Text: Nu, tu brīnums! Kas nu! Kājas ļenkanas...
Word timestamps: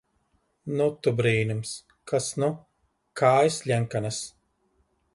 Nu, 0.79 0.87
tu 1.07 1.13
brīnums! 1.19 1.75
Kas 2.13 2.31
nu! 2.45 2.51
Kājas 3.23 3.63
ļenkanas... 3.73 4.27